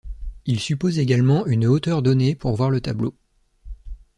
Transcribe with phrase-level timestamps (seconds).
[0.47, 3.13] Il suppose également une hauteur donnée pour voir le tableau.